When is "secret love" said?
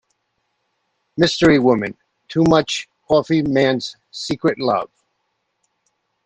4.09-4.89